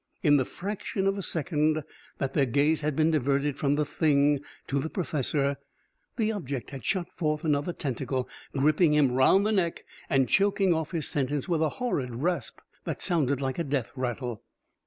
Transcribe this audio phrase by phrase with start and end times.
[0.23, 1.83] In the fraction of a second
[2.17, 5.57] that their gaze had been diverted from the Thing to the professor,
[6.17, 8.27] the object had shot forth another tentacle,
[8.57, 12.99] gripping him round the neck and choking off his sentence with a horrid rasp that
[12.99, 14.41] sounded like a death rattle.